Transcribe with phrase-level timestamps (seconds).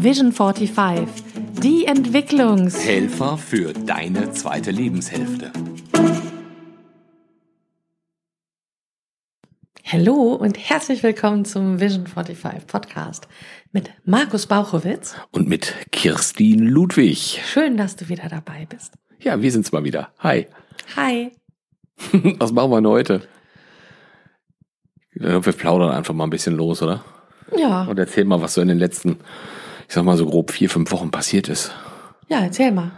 [0.00, 1.08] Vision 45,
[1.60, 2.86] die Entwicklungs...
[2.86, 5.50] Helfer für deine zweite Lebenshälfte.
[9.84, 13.26] Hallo und herzlich willkommen zum Vision 45 Podcast
[13.72, 15.16] mit Markus Bauchowitz.
[15.32, 17.40] Und mit Kirstin Ludwig.
[17.44, 18.94] Schön, dass du wieder dabei bist.
[19.18, 20.12] Ja, wir sind's mal wieder.
[20.20, 20.46] Hi.
[20.94, 21.32] Hi.
[22.38, 23.22] Was machen wir denn heute?
[25.10, 27.04] Wir plaudern einfach mal ein bisschen los, oder?
[27.56, 27.82] Ja.
[27.82, 29.18] Und erzähl mal, was so in den letzten,
[29.88, 31.72] ich sag mal so grob vier, fünf Wochen passiert ist.
[32.28, 32.92] Ja, erzähl mal.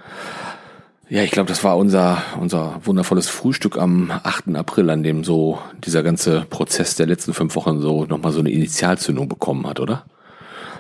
[1.09, 4.55] Ja, ich glaube, das war unser, unser wundervolles Frühstück am 8.
[4.55, 8.51] April, an dem so dieser ganze Prozess der letzten fünf Wochen so nochmal so eine
[8.51, 10.05] Initialzündung bekommen hat, oder?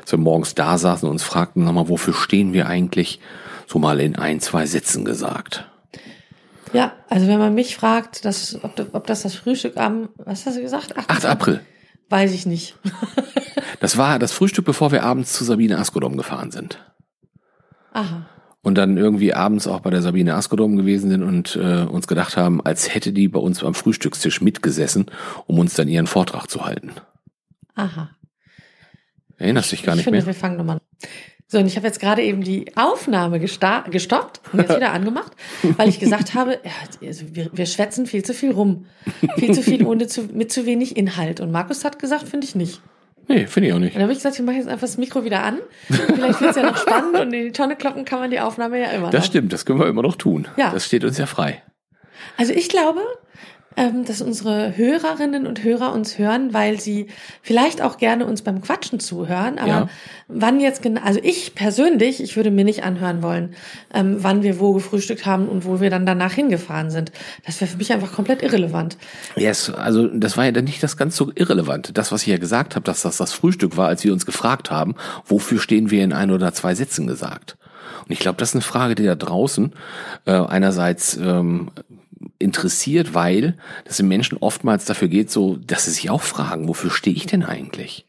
[0.00, 3.20] Als wir morgens da saßen und uns fragten, sag mal, wofür stehen wir eigentlich?
[3.66, 5.66] So mal in ein, zwei Sätzen gesagt.
[6.72, 10.56] Ja, also wenn man mich fragt, dass, ob, ob das das Frühstück am, was hast
[10.56, 10.96] du gesagt?
[10.96, 11.10] 8.
[11.10, 11.26] 8.
[11.26, 11.60] April.
[12.10, 12.76] Weiß ich nicht.
[13.80, 16.78] das war das Frühstück, bevor wir abends zu Sabine Askodom gefahren sind.
[17.92, 18.26] Aha.
[18.62, 22.36] Und dann irgendwie abends auch bei der Sabine Askodom gewesen sind und äh, uns gedacht
[22.36, 25.06] haben, als hätte die bei uns am Frühstückstisch mitgesessen,
[25.46, 26.92] um uns dann ihren Vortrag zu halten.
[27.74, 28.10] Aha.
[29.38, 30.26] Erinnerst du dich gar ich nicht finde, mehr?
[30.26, 31.08] wir fangen nochmal an.
[31.52, 35.32] So, und ich habe jetzt gerade eben die Aufnahme gestoppt und jetzt wieder angemacht,
[35.76, 36.70] weil ich gesagt habe, ja,
[37.08, 38.86] also wir, wir schwätzen viel zu viel rum.
[39.36, 41.40] Viel zu viel ohne zu, mit zu wenig Inhalt.
[41.40, 42.80] Und Markus hat gesagt, finde ich nicht.
[43.26, 43.94] Nee, finde ich auch nicht.
[43.94, 45.58] Und dann habe ich gesagt, ich mache jetzt einfach das Mikro wieder an.
[45.88, 48.80] Vielleicht wird es ja noch spannend und in die Tonne kloppen kann man die Aufnahme
[48.80, 49.10] ja immer.
[49.10, 49.26] Das noch.
[49.26, 50.46] stimmt, das können wir immer noch tun.
[50.56, 50.70] Ja.
[50.70, 51.64] Das steht uns ja frei.
[52.36, 53.00] Also ich glaube,
[53.76, 57.06] dass unsere Hörerinnen und Hörer uns hören, weil sie
[57.40, 59.58] vielleicht auch gerne uns beim Quatschen zuhören.
[59.58, 59.88] Aber Ja.
[60.28, 63.54] wann jetzt genau, also ich persönlich, ich würde mir nicht anhören wollen,
[63.94, 67.12] ähm, wann wir wo gefrühstückt haben und wo wir dann danach hingefahren sind.
[67.46, 68.98] Das wäre für mich einfach komplett irrelevant.
[69.36, 71.96] Yes, also das war ja dann nicht das ganz so irrelevant.
[71.96, 74.70] Das, was ich ja gesagt habe, dass das das Frühstück war, als wir uns gefragt
[74.70, 77.56] haben, wofür stehen wir in ein oder zwei Sätzen gesagt.
[78.04, 79.72] Und ich glaube, das ist eine Frage, die da draußen
[80.26, 81.70] äh, einerseits ähm,
[82.38, 86.90] interessiert, weil das den Menschen oftmals dafür geht, so, dass sie sich auch fragen, wofür
[86.90, 88.06] stehe ich denn eigentlich?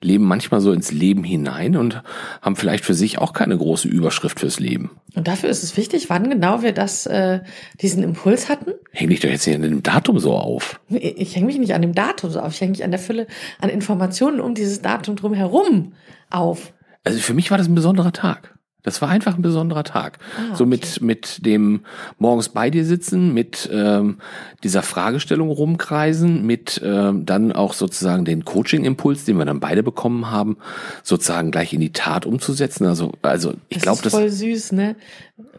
[0.00, 2.02] Leben manchmal so ins Leben hinein und
[2.42, 4.90] haben vielleicht für sich auch keine große Überschrift fürs Leben.
[5.14, 7.40] Und dafür ist es wichtig, wann genau wir das, äh,
[7.80, 8.72] diesen Impuls hatten.
[8.92, 10.78] Häng dich doch jetzt hier in dem Datum so auf.
[10.90, 13.00] Ich, ich hänge mich nicht an dem Datum so auf, ich hänge mich an der
[13.00, 13.26] Fülle
[13.60, 15.94] an Informationen um dieses Datum drum herum
[16.30, 16.74] auf.
[17.02, 18.54] Also für mich war das ein besonderer Tag.
[18.84, 20.18] Das war einfach ein besonderer Tag.
[20.38, 21.80] Ah, So mit, mit dem
[22.18, 24.18] morgens bei dir sitzen, mit ähm,
[24.62, 30.30] dieser Fragestellung rumkreisen, mit ähm, dann auch sozusagen den Coaching-Impuls, den wir dann beide bekommen
[30.30, 30.58] haben,
[31.02, 32.86] sozusagen gleich in die Tat umzusetzen.
[32.86, 34.96] Also, also ich Das glaube, ist das voll süß, ne?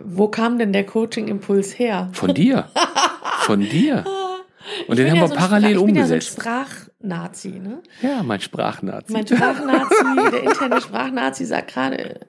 [0.04, 2.10] Wo kam denn der Coaching-Impuls her?
[2.14, 2.70] von dir.
[3.40, 4.06] Von dir.
[4.88, 6.38] Und den Ich bin haben ja wir so parallel Sprach- ich bin umgesetzt.
[6.46, 7.82] Ja so Sprachnazi, ne?
[8.02, 9.14] Ja, mein Sprachnazi.
[9.14, 9.96] Mein Sprachnazi,
[10.32, 12.20] der interne Sprachnazi sagt gerade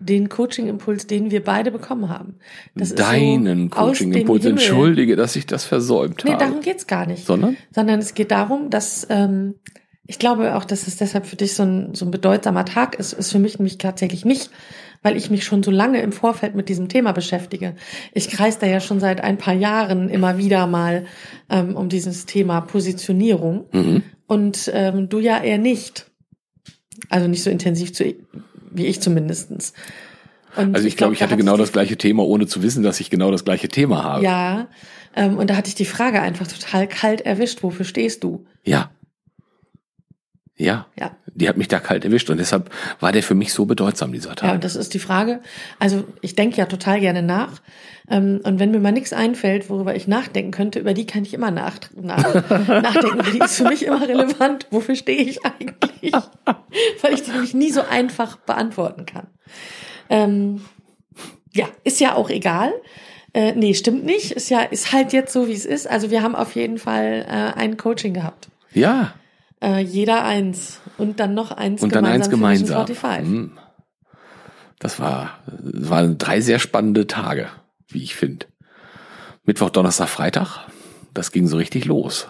[0.00, 2.36] den Coaching-Impuls, den wir beide bekommen haben.
[2.74, 4.44] Das Deinen so Coaching-Impuls.
[4.44, 6.44] Entschuldige, dass ich das versäumt Nee, habe.
[6.44, 7.26] darum geht's gar nicht.
[7.26, 7.56] Sondern?
[7.74, 9.54] Sondern es geht darum, dass ähm,
[10.06, 13.12] ich glaube auch, dass es deshalb für dich so ein, so ein bedeutsamer Tag ist,
[13.12, 14.50] ist für mich nämlich tatsächlich nicht,
[15.02, 17.74] weil ich mich schon so lange im Vorfeld mit diesem Thema beschäftige.
[18.14, 21.04] Ich kreise da ja schon seit ein paar Jahren immer wieder mal
[21.50, 24.02] ähm, um dieses Thema Positionierung Mhm.
[24.26, 26.06] und ähm, du ja eher nicht.
[27.10, 28.12] Also nicht so intensiv zu,
[28.70, 29.72] wie ich zumindestens.
[30.56, 33.00] Und Also ich glaube, ich da hatte genau das gleiche Thema, ohne zu wissen, dass
[33.00, 34.24] ich genau das gleiche Thema habe.
[34.24, 34.68] Ja,
[35.14, 37.62] ähm, und da hatte ich die Frage einfach total kalt erwischt.
[37.62, 38.46] Wofür stehst du?
[38.64, 38.90] Ja.
[40.58, 40.86] Ja.
[40.98, 41.12] Ja.
[41.26, 44.30] Die hat mich da kalt erwischt und deshalb war der für mich so bedeutsam, dieser
[44.30, 44.54] Ja, Tag.
[44.54, 45.40] und das ist die Frage.
[45.78, 47.62] Also ich denke ja total gerne nach.
[48.10, 51.32] Ähm, und wenn mir mal nichts einfällt, worüber ich nachdenken könnte, über die kann ich
[51.34, 52.34] immer nach, nach,
[52.68, 53.20] nachdenken.
[53.32, 54.66] Die ist für mich immer relevant.
[54.70, 56.12] Wofür stehe ich eigentlich?
[57.02, 59.28] Weil ich die nämlich nie so einfach beantworten kann.
[60.10, 60.62] Ähm,
[61.54, 62.72] ja, ist ja auch egal.
[63.32, 64.32] Äh, nee, stimmt nicht.
[64.32, 65.86] Ist ja, ist halt jetzt so, wie es ist.
[65.88, 68.48] Also wir haben auf jeden Fall äh, ein Coaching gehabt.
[68.72, 69.12] ja.
[69.62, 70.80] Äh, jeder eins.
[70.96, 72.86] Und dann noch eins Und dann eins gemeinsam.
[72.86, 73.26] 45.
[73.28, 73.58] Hm.
[74.78, 77.48] Das war, das waren drei sehr spannende Tage,
[77.88, 78.46] wie ich finde.
[79.44, 80.68] Mittwoch, Donnerstag, Freitag,
[81.14, 82.28] das ging so richtig los.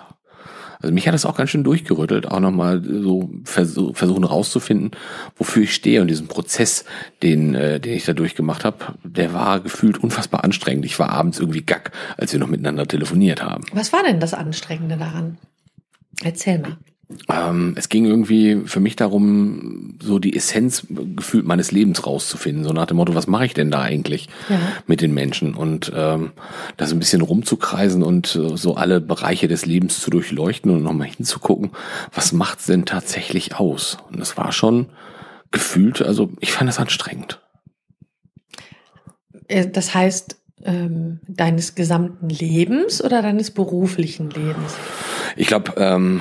[0.80, 4.92] Also mich hat das auch ganz schön durchgerüttelt, auch nochmal so versuch, versuchen rauszufinden,
[5.36, 6.00] wofür ich stehe.
[6.00, 6.84] Und diesen Prozess,
[7.22, 10.84] den, äh, den ich da durchgemacht habe, der war gefühlt unfassbar anstrengend.
[10.84, 13.64] Ich war abends irgendwie gack, als wir noch miteinander telefoniert haben.
[13.72, 15.38] Was war denn das Anstrengende daran?
[16.22, 16.78] Erzähl mal.
[17.30, 22.64] Ähm, es ging irgendwie für mich darum, so die Essenz gefühlt meines Lebens rauszufinden.
[22.64, 24.58] So nach dem Motto, was mache ich denn da eigentlich Ja.
[24.86, 25.54] mit den Menschen?
[25.54, 26.32] Und ähm,
[26.76, 31.08] das ein bisschen rumzukreisen und äh, so alle Bereiche des Lebens zu durchleuchten und nochmal
[31.08, 31.70] hinzugucken,
[32.12, 33.96] was macht's denn tatsächlich aus?
[34.10, 34.86] Und das war schon
[35.50, 37.40] gefühlt, also ich fand das anstrengend.
[39.48, 44.74] Äh, das heißt, ähm, deines gesamten Lebens oder deines beruflichen Lebens?
[45.36, 46.20] Ich glaube, ähm,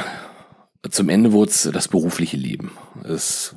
[0.90, 2.72] zum Ende wurde es das berufliche Leben.
[3.04, 3.56] Es,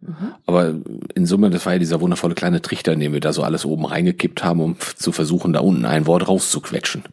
[0.00, 0.34] mhm.
[0.46, 0.74] Aber
[1.14, 3.64] in Summe, das war ja dieser wundervolle kleine Trichter, in dem wir da so alles
[3.64, 7.04] oben reingekippt haben, um zu versuchen, da unten ein Wort rauszuquetschen.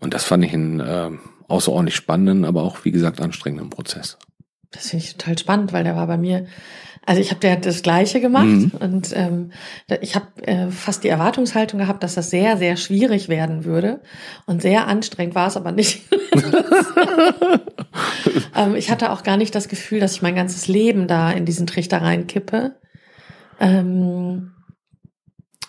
[0.00, 1.10] Und das fand ich einen äh,
[1.48, 4.18] außerordentlich spannenden, aber auch, wie gesagt, anstrengenden Prozess.
[4.72, 6.46] Das finde ich total spannend, weil der war bei mir
[7.04, 8.70] also ich habe ja das Gleiche gemacht mhm.
[8.78, 9.50] und ähm,
[10.00, 14.00] ich habe äh, fast die Erwartungshaltung gehabt, dass das sehr, sehr schwierig werden würde
[14.46, 16.02] und sehr anstrengend war es aber nicht.
[18.56, 21.44] ähm, ich hatte auch gar nicht das Gefühl, dass ich mein ganzes Leben da in
[21.44, 22.76] diesen Trichter reinkippe.
[23.58, 24.52] Ähm,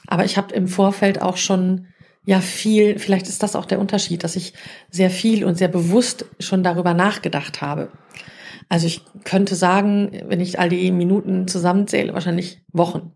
[0.06, 1.88] aber ich habe im Vorfeld auch schon
[2.26, 4.54] ja viel, vielleicht ist das auch der Unterschied, dass ich
[4.92, 7.90] sehr viel und sehr bewusst schon darüber nachgedacht habe.
[8.70, 13.12] Also ich könnte sagen, wenn ich all die Minuten zusammenzähle, wahrscheinlich Wochen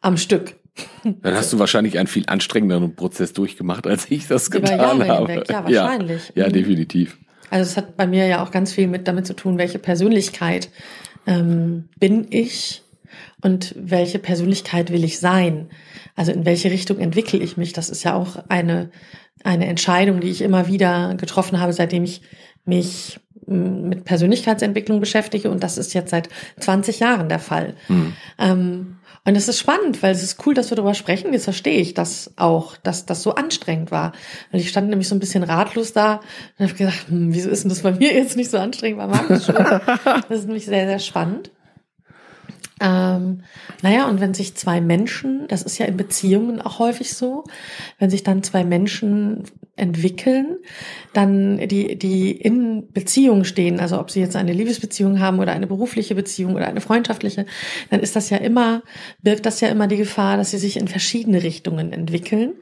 [0.00, 0.56] am Stück.
[1.04, 5.32] Dann hast du wahrscheinlich einen viel anstrengenderen Prozess durchgemacht, als ich das getan Jahre habe.
[5.32, 5.50] Hinweg.
[5.50, 6.32] Ja, wahrscheinlich.
[6.34, 7.18] Ja, ja, definitiv.
[7.50, 10.70] Also es hat bei mir ja auch ganz viel mit damit zu tun, welche Persönlichkeit
[11.26, 12.82] ähm, bin ich
[13.42, 15.68] und welche Persönlichkeit will ich sein.
[16.16, 17.72] Also in welche Richtung entwickle ich mich.
[17.72, 18.90] Das ist ja auch eine,
[19.44, 22.22] eine Entscheidung, die ich immer wieder getroffen habe, seitdem ich
[22.64, 26.28] mich mit Persönlichkeitsentwicklung beschäftige und das ist jetzt seit
[26.60, 27.74] 20 Jahren der Fall.
[27.88, 28.12] Mhm.
[28.38, 31.32] Ähm, und es ist spannend, weil es ist cool, dass wir darüber sprechen.
[31.32, 34.12] Jetzt verstehe ich das auch, dass das so anstrengend war.
[34.50, 36.20] Weil ich stand nämlich so ein bisschen ratlos da
[36.58, 39.06] und habe gedacht, hm, wieso ist denn das bei mir jetzt nicht so anstrengend bei
[39.06, 39.46] Markus
[40.28, 41.52] Das ist nämlich sehr, sehr spannend.
[42.82, 43.42] Ähm,
[43.82, 47.44] naja, und wenn sich zwei Menschen, das ist ja in Beziehungen auch häufig so,
[48.00, 49.44] wenn sich dann zwei Menschen
[49.76, 50.58] entwickeln,
[51.12, 55.68] dann die, die in Beziehung stehen, also ob sie jetzt eine Liebesbeziehung haben oder eine
[55.68, 57.46] berufliche Beziehung oder eine freundschaftliche,
[57.90, 58.82] dann ist das ja immer,
[59.22, 62.54] birgt das ja immer die Gefahr, dass sie sich in verschiedene Richtungen entwickeln.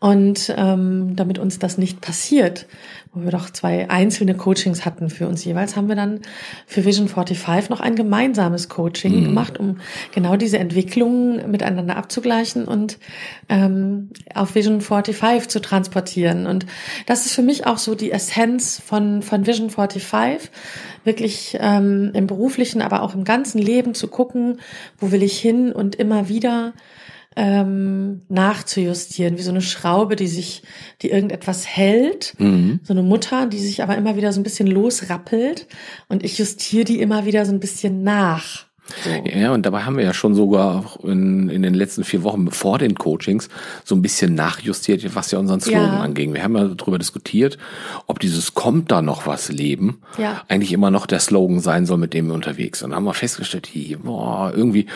[0.00, 2.66] Und ähm, damit uns das nicht passiert,
[3.12, 6.20] wo wir doch zwei einzelne Coachings hatten für uns jeweils, haben wir dann
[6.66, 9.24] für Vision 45 noch ein gemeinsames Coaching mhm.
[9.24, 9.76] gemacht, um
[10.14, 12.98] genau diese Entwicklungen miteinander abzugleichen und
[13.50, 16.46] ähm, auf Vision 45 zu transportieren.
[16.46, 16.64] Und
[17.04, 20.50] das ist für mich auch so die Essenz von, von Vision 45,
[21.04, 24.60] wirklich ähm, im beruflichen, aber auch im ganzen Leben zu gucken,
[24.98, 26.72] wo will ich hin und immer wieder
[27.36, 30.62] ähm, nachzujustieren, wie so eine Schraube, die sich,
[31.02, 32.80] die irgendetwas hält, mhm.
[32.82, 35.68] so eine Mutter, die sich aber immer wieder so ein bisschen losrappelt
[36.08, 38.69] und ich justiere die immer wieder so ein bisschen nach.
[39.04, 39.10] So.
[39.28, 42.50] Ja, und dabei haben wir ja schon sogar auch in, in den letzten vier Wochen
[42.50, 43.48] vor den Coachings
[43.84, 46.00] so ein bisschen nachjustiert, was ja unseren Slogan ja.
[46.00, 46.34] anging.
[46.34, 47.58] Wir haben ja darüber diskutiert,
[48.06, 50.42] ob dieses kommt da noch was Leben ja.
[50.48, 52.86] eigentlich immer noch der Slogan sein soll, mit dem wir unterwegs sind.
[52.86, 54.86] Und dann haben wir festgestellt, hier, boah, irgendwie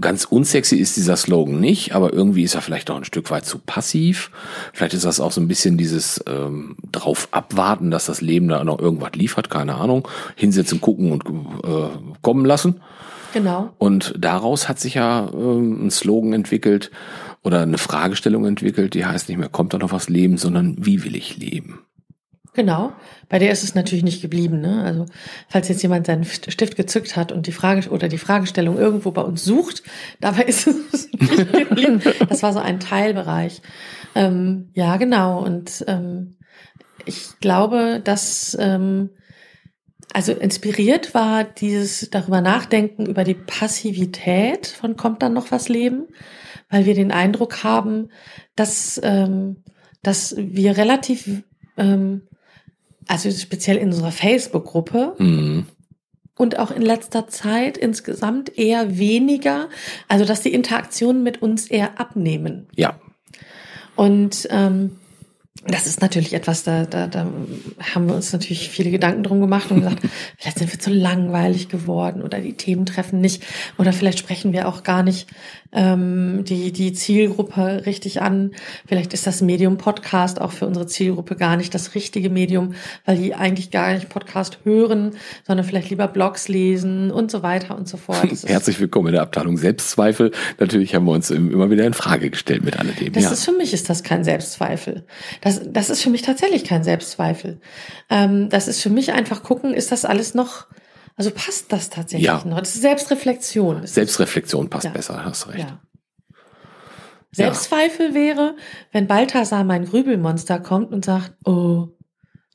[0.00, 3.46] ganz unsexy ist dieser Slogan nicht, aber irgendwie ist er vielleicht auch ein Stück weit
[3.46, 4.30] zu passiv.
[4.72, 8.64] Vielleicht ist das auch so ein bisschen dieses ähm, drauf abwarten, dass das Leben da
[8.64, 10.08] noch irgendwas liefert, keine Ahnung.
[10.36, 11.24] Hinsetzen, gucken und
[11.64, 11.88] äh,
[12.22, 12.80] kommen lassen.
[13.34, 13.72] Genau.
[13.78, 16.92] Und daraus hat sich ja ähm, ein Slogan entwickelt
[17.42, 21.02] oder eine Fragestellung entwickelt, die heißt nicht mehr, kommt da noch was Leben, sondern wie
[21.02, 21.80] will ich leben?
[22.54, 22.92] Genau.
[23.28, 24.60] Bei der ist es natürlich nicht geblieben.
[24.60, 24.84] Ne?
[24.84, 25.06] Also
[25.48, 29.22] falls jetzt jemand seinen Stift gezückt hat und die Frage oder die Fragestellung irgendwo bei
[29.22, 29.82] uns sucht,
[30.20, 32.00] dabei ist es nicht geblieben.
[32.28, 33.60] Das war so ein Teilbereich.
[34.14, 35.44] Ähm, ja, genau.
[35.44, 36.36] Und ähm,
[37.04, 39.10] ich glaube, dass ähm,
[40.14, 46.06] also inspiriert war dieses darüber nachdenken über die Passivität von kommt dann noch was Leben,
[46.70, 48.10] weil wir den Eindruck haben,
[48.54, 49.56] dass ähm,
[50.02, 51.42] dass wir relativ
[51.76, 52.22] ähm,
[53.08, 55.66] also speziell in unserer Facebook-Gruppe mhm.
[56.36, 59.68] und auch in letzter Zeit insgesamt eher weniger,
[60.06, 62.68] also dass die Interaktionen mit uns eher abnehmen.
[62.76, 63.00] Ja.
[63.96, 64.96] Und ähm,
[65.66, 67.26] das ist natürlich etwas, da, da, da
[67.94, 70.02] haben wir uns natürlich viele Gedanken drum gemacht und gesagt,
[70.38, 73.42] vielleicht sind wir zu langweilig geworden oder die Themen treffen nicht
[73.78, 75.28] oder vielleicht sprechen wir auch gar nicht
[75.74, 78.52] ähm, die, die Zielgruppe richtig an.
[78.86, 83.16] Vielleicht ist das Medium Podcast auch für unsere Zielgruppe gar nicht das richtige Medium, weil
[83.16, 85.12] die eigentlich gar nicht Podcast hören,
[85.46, 88.24] sondern vielleicht lieber Blogs lesen und so weiter und so fort.
[88.46, 90.30] Herzlich willkommen in der Abteilung Selbstzweifel.
[90.58, 93.12] Natürlich haben wir uns immer wieder in Frage gestellt mit alledem.
[93.12, 93.30] Das ja.
[93.32, 95.04] ist für mich ist das kein Selbstzweifel.
[95.40, 97.60] Das, das ist für mich tatsächlich kein Selbstzweifel.
[98.10, 100.66] Ähm, das ist für mich einfach gucken, ist das alles noch
[101.16, 102.42] also passt das tatsächlich ja.
[102.44, 102.58] noch?
[102.58, 103.82] Das ist Selbstreflexion.
[103.82, 104.90] Das Selbstreflexion passt ja.
[104.90, 105.60] besser, hast recht.
[105.60, 105.80] Ja.
[107.30, 108.56] Selbstzweifel wäre,
[108.92, 111.88] wenn Balthasar mein Grübelmonster kommt und sagt, oh,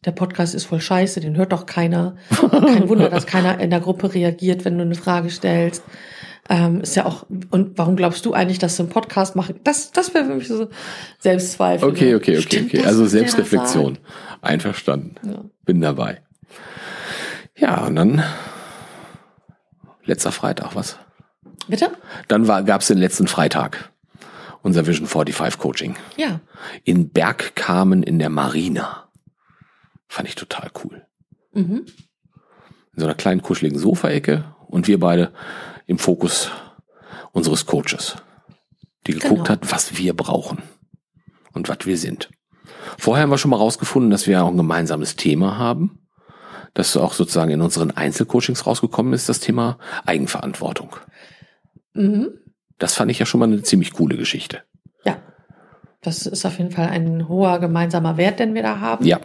[0.05, 2.15] der Podcast ist voll scheiße, den hört doch keiner.
[2.29, 5.83] Kein Wunder, dass keiner in der Gruppe reagiert, wenn du eine Frage stellst.
[6.51, 9.59] Ähm, ist ja auch, und warum glaubst du eigentlich, dass du einen Podcast machen?
[9.63, 10.67] Das, das wäre für mich so
[11.19, 11.87] Selbstzweifel.
[11.87, 12.77] Okay, okay, okay, Stimmt okay.
[12.77, 13.99] das, Also Selbstreflexion.
[14.41, 15.15] Einverstanden.
[15.23, 15.43] Ja.
[15.65, 16.23] Bin dabei.
[17.55, 18.23] Ja, und dann
[20.05, 20.97] letzter Freitag, was?
[21.67, 21.91] Bitte?
[22.27, 23.91] Dann gab es den letzten Freitag.
[24.63, 25.95] Unser Vision 45 Coaching.
[26.17, 26.41] Ja.
[26.83, 29.07] In Bergkamen in der Marina.
[30.07, 31.05] Fand ich total cool.
[31.53, 31.85] Mhm.
[31.85, 35.31] In so einer kleinen kuscheligen Sofaecke und wir beide
[35.89, 36.51] im Fokus
[37.31, 38.17] unseres Coaches,
[39.07, 39.49] die geguckt Genau.
[39.49, 40.61] hat, was wir brauchen
[41.53, 42.29] und was wir sind.
[42.99, 45.99] Vorher haben wir schon mal rausgefunden, dass wir auch ein gemeinsames Thema haben,
[46.75, 50.95] das auch sozusagen in unseren Einzelcoachings rausgekommen ist, das Thema Eigenverantwortung.
[51.93, 52.29] Mhm.
[52.77, 54.61] Das fand ich ja schon mal eine ziemlich coole Geschichte.
[55.03, 55.17] Ja.
[56.01, 59.05] Das ist auf jeden Fall ein hoher gemeinsamer Wert, den wir da haben.
[59.05, 59.19] Ja,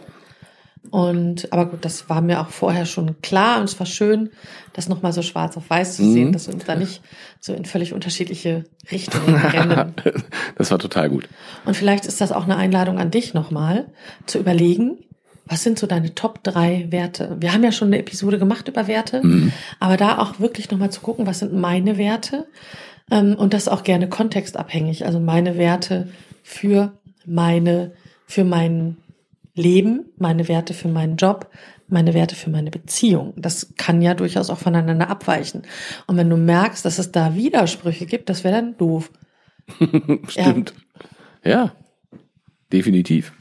[0.95, 4.29] Und, aber gut, das war mir auch vorher schon klar und es war schön,
[4.71, 6.13] das nochmal so schwarz auf weiß zu Mhm.
[6.13, 7.01] sehen, dass wir uns da nicht
[7.41, 9.93] so in völlig unterschiedliche Richtungen rennen.
[10.57, 11.27] das war total gut.
[11.65, 13.87] Und vielleicht ist das auch eine Einladung an dich nochmal,
[14.25, 14.97] zu überlegen,
[15.45, 17.35] was sind so deine Top drei Werte?
[17.41, 19.51] Wir haben ja schon eine Episode gemacht über Werte, Mhm.
[19.81, 22.47] aber da auch wirklich nochmal zu gucken, was sind meine Werte?
[23.11, 25.05] Ähm, und das auch gerne kontextabhängig.
[25.05, 26.07] Also meine Werte
[26.41, 26.93] für
[27.25, 27.91] meine,
[28.27, 28.95] für mein
[29.55, 31.49] Leben, meine Werte für meinen Job,
[31.87, 33.33] meine Werte für meine Beziehung.
[33.37, 35.63] Das kann ja durchaus auch voneinander abweichen.
[36.07, 39.11] Und wenn du merkst, dass es da Widersprüche gibt, das wäre dann doof.
[40.27, 40.73] Stimmt.
[41.43, 41.73] Ja.
[42.71, 43.33] definitiv.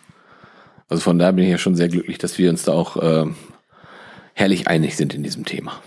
[0.88, 3.26] Also von daher bin ich ja schon sehr glücklich, dass wir uns da auch äh,
[4.34, 5.80] herrlich einig sind in diesem Thema.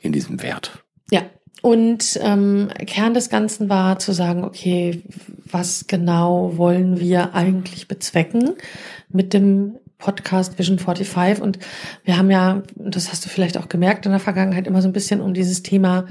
[0.00, 0.82] In diesem Wert.
[1.10, 1.22] Ja.
[1.60, 5.02] Und ähm, Kern des Ganzen war zu sagen, okay,
[5.44, 8.54] was genau wollen wir eigentlich bezwecken
[9.10, 11.42] mit dem Podcast Vision 45?
[11.42, 11.58] Und
[12.04, 14.92] wir haben ja, das hast du vielleicht auch gemerkt in der Vergangenheit, immer so ein
[14.92, 16.06] bisschen um dieses Thema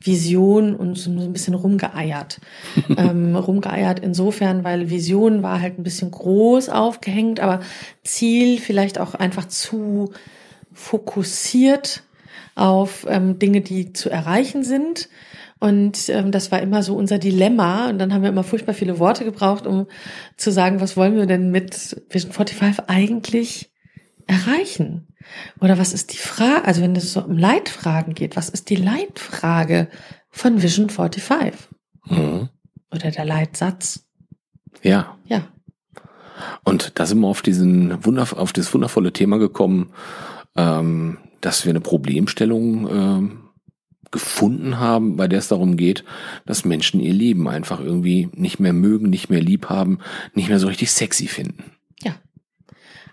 [0.00, 2.40] Vision und so ein bisschen rumgeeiert.
[2.96, 7.60] ähm, rumgeeiert insofern, weil Vision war halt ein bisschen groß aufgehängt, aber
[8.04, 10.12] Ziel vielleicht auch einfach zu
[10.72, 12.02] fokussiert
[12.54, 15.08] auf ähm, Dinge, die zu erreichen sind.
[15.66, 17.88] Und ähm, das war immer so unser Dilemma.
[17.88, 19.88] Und dann haben wir immer furchtbar viele Worte gebraucht, um
[20.36, 23.72] zu sagen, was wollen wir denn mit Vision 45 eigentlich
[24.28, 25.08] erreichen?
[25.60, 28.76] Oder was ist die Frage, also wenn es so um Leitfragen geht, was ist die
[28.76, 29.88] Leitfrage
[30.30, 31.54] von Vision 45?
[32.04, 32.48] Mhm.
[32.92, 34.06] Oder der Leitsatz?
[34.82, 35.16] Ja.
[35.24, 35.48] Ja.
[36.62, 39.90] Und da sind wir auf diesen Wunder, auf das wundervolle Thema gekommen,
[40.54, 43.45] ähm, dass wir eine Problemstellung ähm,
[44.10, 46.04] gefunden haben, bei der es darum geht,
[46.44, 49.98] dass Menschen ihr Leben einfach irgendwie nicht mehr mögen, nicht mehr lieb haben,
[50.34, 51.64] nicht mehr so richtig sexy finden.
[52.02, 52.14] Ja.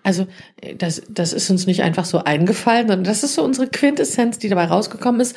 [0.04, 0.28] Also
[0.62, 4.40] äh, das, das ist uns nicht einfach so eingefallen, sondern das ist so unsere Quintessenz,
[4.40, 5.36] die dabei rausgekommen ist,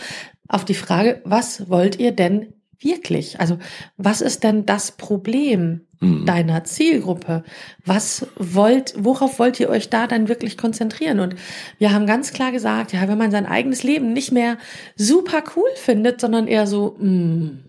[0.49, 3.40] auf die Frage, was wollt ihr denn wirklich?
[3.40, 3.59] Also
[3.97, 6.26] was ist denn das Problem Mhm.
[6.26, 7.42] deiner Zielgruppe?
[7.85, 11.21] Was wollt, worauf wollt ihr euch da dann wirklich konzentrieren?
[11.21, 11.37] Und
[11.78, 14.59] wir haben ganz klar gesagt, ja, wenn man sein eigenes Leben nicht mehr
[14.97, 17.64] super cool findet, sondern eher so, mm,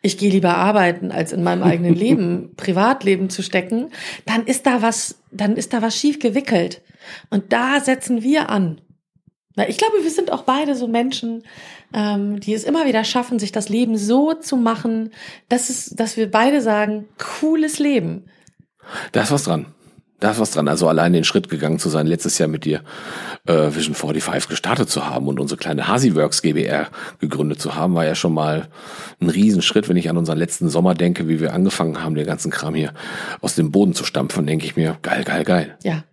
[0.00, 3.90] ich gehe lieber arbeiten, als in meinem eigenen Leben, Privatleben zu stecken,
[4.24, 6.82] dann ist da was, dann ist da was schief gewickelt.
[7.30, 8.80] Und da setzen wir an.
[9.56, 11.42] Na, ich glaube, wir sind auch beide so Menschen,
[11.92, 15.10] ähm, die es immer wieder schaffen, sich das Leben so zu machen,
[15.48, 18.26] dass es, dass wir beide sagen, cooles Leben.
[19.12, 19.66] Da ist was dran.
[20.20, 20.68] Da ist was dran.
[20.68, 22.82] Also allein den Schritt gegangen zu sein, letztes Jahr mit dir
[23.46, 26.88] äh, Vision 45 gestartet zu haben und unsere kleine Hasiworks GBR
[27.18, 28.68] gegründet zu haben, war ja schon mal
[29.20, 29.88] ein Riesenschritt.
[29.88, 32.94] Wenn ich an unseren letzten Sommer denke, wie wir angefangen haben, den ganzen Kram hier
[33.42, 35.76] aus dem Boden zu stampfen, denke ich mir, geil, geil, geil.
[35.82, 36.04] Ja.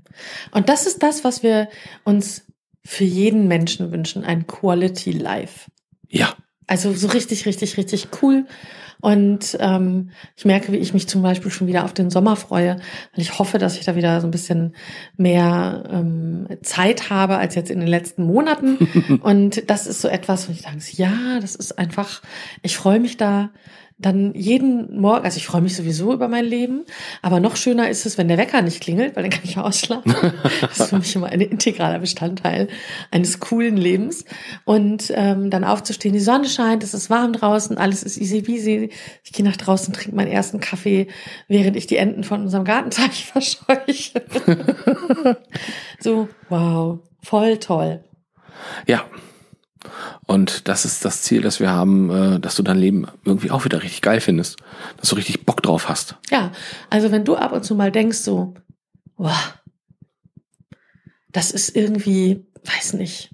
[0.51, 1.69] Und das ist das, was wir
[2.03, 2.45] uns
[2.85, 5.69] für jeden Menschen wünschen, ein Quality Life.
[6.09, 6.35] Ja,
[6.67, 8.45] Also so richtig, richtig, richtig cool.
[9.01, 12.77] Und ähm, ich merke, wie ich mich zum Beispiel schon wieder auf den Sommer freue,
[12.77, 14.75] weil ich hoffe, dass ich da wieder so ein bisschen
[15.17, 18.77] mehr ähm, Zeit habe als jetzt in den letzten Monaten.
[19.21, 22.21] Und das ist so etwas, wo ich sage, ja, das ist einfach,
[22.61, 23.51] ich freue mich da
[24.05, 26.85] dann jeden Morgen, also ich freue mich sowieso über mein Leben,
[27.21, 30.13] aber noch schöner ist es, wenn der Wecker nicht klingelt, weil dann kann ich ausschlafen.
[30.61, 32.67] Das ist für mich immer ein integraler Bestandteil
[33.11, 34.25] eines coolen Lebens.
[34.65, 38.89] Und ähm, dann aufzustehen, die Sonne scheint, es ist warm draußen, alles ist easy peasy.
[39.23, 41.07] Ich gehe nach draußen, trinke meinen ersten Kaffee,
[41.47, 44.23] während ich die Enten von unserem Gartenteich verscheuche.
[45.99, 48.03] so, wow, voll toll.
[48.87, 49.05] ja.
[50.25, 53.65] Und das ist das Ziel, das wir haben, äh, dass du dein Leben irgendwie auch
[53.65, 54.57] wieder richtig geil findest,
[54.97, 56.15] dass du richtig Bock drauf hast.
[56.29, 56.51] Ja,
[56.89, 58.53] also wenn du ab und zu mal denkst so,
[59.17, 59.57] wow,
[61.31, 63.31] das ist irgendwie, weiß nicht,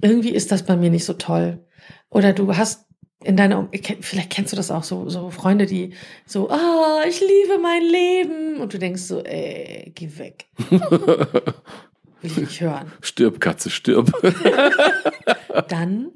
[0.00, 1.64] irgendwie ist das bei mir nicht so toll.
[2.10, 2.86] Oder du hast
[3.24, 3.68] in deiner,
[4.00, 5.94] vielleicht kennst du das auch so, so Freunde, die
[6.26, 8.60] so, ah, oh, ich liebe mein Leben.
[8.60, 10.46] Und du denkst so, ey, geh weg.
[12.22, 12.92] Will ich nicht hören.
[13.00, 14.12] Stirb, Katze, stirb.
[15.68, 16.08] Dann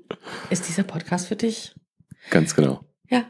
[0.50, 1.74] ist dieser Podcast für dich.
[2.30, 2.80] Ganz genau.
[3.08, 3.24] Ja.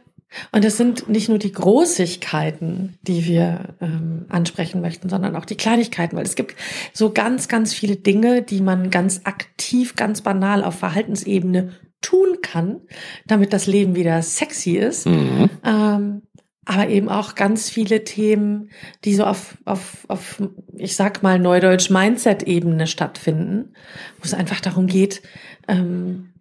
[0.52, 5.56] Und es sind nicht nur die Großigkeiten, die wir ähm, ansprechen möchten, sondern auch die
[5.56, 6.56] Kleinigkeiten, weil es gibt
[6.92, 12.80] so ganz, ganz viele Dinge, die man ganz aktiv, ganz banal auf Verhaltensebene tun kann,
[13.26, 15.06] damit das Leben wieder sexy ist.
[15.06, 15.50] Mhm.
[15.64, 16.22] Ähm,
[16.64, 18.70] aber eben auch ganz viele Themen,
[19.04, 20.42] die so auf, auf, auf
[20.76, 23.74] ich sag mal, Neudeutsch Mindset-Ebene stattfinden,
[24.18, 25.22] wo es einfach darum geht,
[25.68, 26.34] ähm,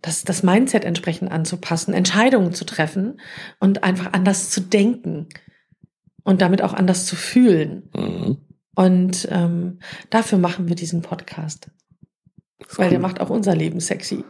[0.00, 3.20] das, das Mindset entsprechend anzupassen, Entscheidungen zu treffen
[3.58, 5.28] und einfach anders zu denken
[6.22, 7.90] und damit auch anders zu fühlen.
[7.94, 8.38] Mhm.
[8.74, 11.70] Und ähm, dafür machen wir diesen Podcast.
[12.76, 12.90] Weil cool.
[12.90, 14.24] der macht auch unser Leben sexy.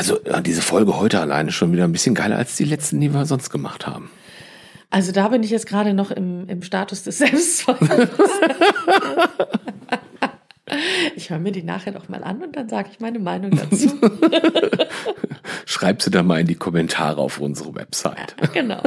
[0.00, 3.26] Also diese Folge heute alleine schon wieder ein bisschen geiler als die letzten, die wir
[3.26, 4.10] sonst gemacht haben.
[4.88, 8.10] Also da bin ich jetzt gerade noch im, im Status des Selbstzweifels.
[11.16, 13.90] Ich höre mir die nachher noch mal an und dann sage ich meine Meinung dazu.
[15.66, 18.36] Schreib sie da mal in die Kommentare auf unsere Website.
[18.40, 18.80] Ja, genau.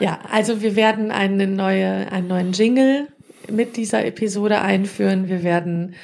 [0.00, 3.06] Ja, also wir werden eine neue, einen neuen Jingle
[3.48, 5.28] mit dieser Episode einführen.
[5.28, 5.94] Wir werden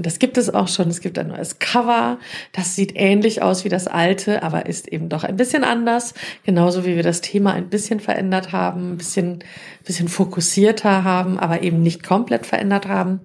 [0.00, 0.88] das gibt es auch schon.
[0.88, 2.18] Es gibt ein neues Cover.
[2.52, 6.14] Das sieht ähnlich aus wie das alte, aber ist eben doch ein bisschen anders.
[6.44, 9.44] Genauso wie wir das Thema ein bisschen verändert haben, ein bisschen,
[9.84, 13.20] bisschen fokussierter haben, aber eben nicht komplett verändert haben.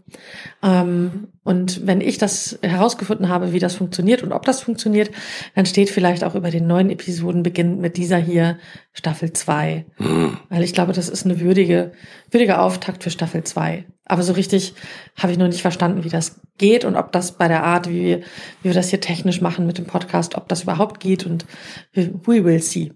[0.64, 5.12] Ähm, und wenn ich das herausgefunden habe, wie das funktioniert und ob das funktioniert,
[5.56, 8.58] dann steht vielleicht auch über den neuen Episoden beginnend mit dieser hier
[8.92, 9.86] Staffel 2.
[9.98, 10.38] Mhm.
[10.50, 11.94] Weil ich glaube, das ist eine würdige,
[12.32, 13.86] würdige Auftakt für Staffel 2.
[14.04, 14.74] Aber so richtig
[15.16, 18.04] habe ich noch nicht verstanden, wie das geht und ob das bei der Art, wie
[18.04, 18.24] wir, wie
[18.64, 21.46] wir das hier technisch machen mit dem Podcast, ob das überhaupt geht und
[21.94, 22.92] we will see.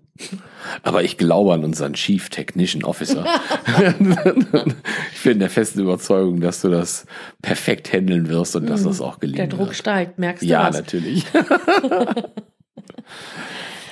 [0.83, 3.25] Aber ich glaube an unseren Chief Technician Officer.
[5.13, 7.05] ich bin der festen Überzeugung, dass du das
[7.41, 9.39] perfekt handeln wirst und dass mm, das auch gelingt.
[9.39, 9.77] Der Druck wird.
[9.77, 10.75] steigt, merkst du ja, was?
[10.75, 11.25] Ja, natürlich.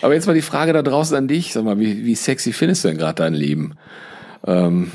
[0.02, 1.54] Aber jetzt mal die Frage da draußen an dich.
[1.54, 3.76] Sag mal, wie, wie sexy findest du denn gerade dein Leben?
[4.46, 4.92] Ähm,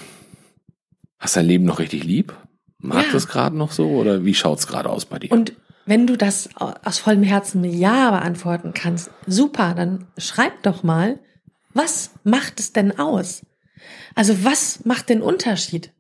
[1.19, 2.35] hast dein Leben noch richtig lieb?
[2.79, 3.13] Mag ja.
[3.13, 5.33] das gerade noch so oder wie schaut's gerade aus bei dir?
[5.33, 5.55] Und
[5.87, 11.19] wenn du das aus vollem Herzen mit Ja beantworten kannst, super, dann schreib doch mal,
[11.73, 13.43] was macht es denn aus?
[14.15, 15.93] Also was macht den Unterschied?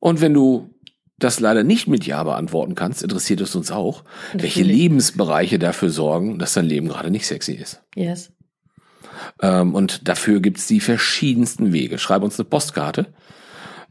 [0.00, 0.70] Und wenn du
[1.18, 4.42] das leider nicht mit Ja beantworten kannst, interessiert es uns auch, Natürlich.
[4.56, 7.80] welche Lebensbereiche dafür sorgen, dass dein Leben gerade nicht sexy ist.
[7.94, 8.32] Yes.
[9.40, 11.98] Ähm, und dafür gibt's die verschiedensten Wege.
[11.98, 13.06] Schreib uns eine Postkarte.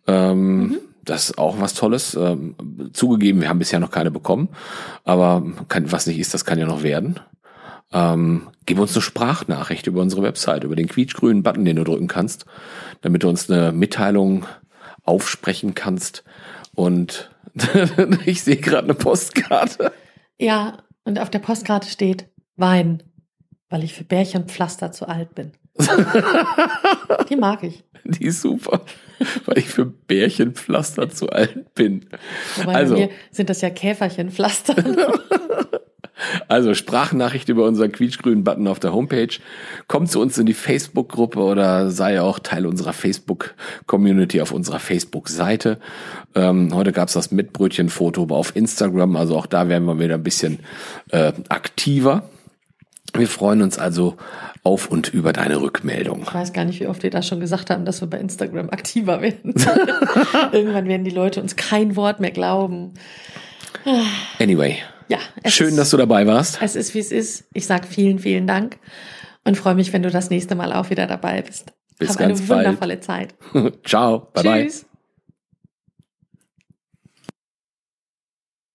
[0.07, 0.79] Ähm, mhm.
[1.03, 2.15] Das ist auch was Tolles.
[2.15, 2.55] Ähm,
[2.93, 4.49] zugegeben, wir haben bisher noch keine bekommen,
[5.03, 7.19] aber kann, was nicht ist, das kann ja noch werden.
[7.93, 12.07] Ähm, gib uns eine Sprachnachricht über unsere Website, über den quietschgrünen Button, den du drücken
[12.07, 12.45] kannst,
[13.01, 14.45] damit du uns eine Mitteilung
[15.03, 16.23] aufsprechen kannst.
[16.73, 17.31] Und
[18.25, 19.91] ich sehe gerade eine Postkarte.
[20.39, 23.03] Ja, und auf der Postkarte steht Wein,
[23.69, 25.51] weil ich für Bärchenpflaster zu alt bin.
[27.29, 27.83] Die mag ich.
[28.03, 28.81] Die ist super,
[29.45, 32.05] weil ich für Bärchenpflaster zu alt bin.
[32.57, 34.75] Wobei also, bei mir sind das ja Käferchenpflaster.
[36.47, 39.39] Also Sprachnachricht über unseren quietschgrünen Button auf der Homepage.
[39.87, 45.79] Komm zu uns in die Facebook-Gruppe oder sei auch Teil unserer Facebook-Community auf unserer Facebook-Seite.
[46.35, 50.59] Ähm, heute gab's das Mitbrötchen-Foto auf Instagram, also auch da werden wir wieder ein bisschen
[51.09, 52.29] äh, aktiver.
[53.13, 54.15] Wir freuen uns also
[54.63, 56.21] auf und über deine Rückmeldung.
[56.23, 58.69] Ich weiß gar nicht, wie oft wir das schon gesagt haben, dass wir bei Instagram
[58.69, 59.53] aktiver werden.
[60.51, 62.93] Irgendwann werden die Leute uns kein Wort mehr glauben.
[64.39, 64.77] Anyway.
[65.09, 65.17] Ja.
[65.47, 66.59] Schön, ist, dass du dabei warst.
[66.61, 67.45] Es ist, wie es ist.
[67.53, 68.77] Ich sag vielen, vielen Dank
[69.43, 71.73] und freue mich, wenn du das nächste Mal auch wieder dabei bist.
[71.99, 72.65] Bis Hab ganz eine bald.
[72.67, 73.35] wundervolle Zeit.
[73.85, 74.29] Ciao.
[74.33, 74.81] Bye Tschüss.
[74.83, 74.90] bye.